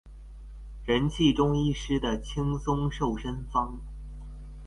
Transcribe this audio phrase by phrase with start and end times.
[0.83, 3.77] 人氣中醫師的輕鬆瘦身方